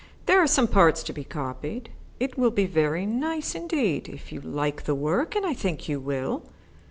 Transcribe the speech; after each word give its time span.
"There 0.25 0.41
are 0.41 0.47
some 0.47 0.67
parts 0.67 1.03
to 1.03 1.13
be 1.13 1.23
copied. 1.23 1.91
It 2.19 2.35
will 2.35 2.49
be 2.49 2.65
very 2.65 3.05
nice 3.05 3.53
indeed 3.53 4.09
if 4.09 4.31
you 4.31 4.41
like 4.41 4.85
the 4.85 4.95
work, 4.95 5.35
and 5.35 5.45
I 5.45 5.53
think 5.53 5.87
you 5.87 5.99
will." 5.99 6.41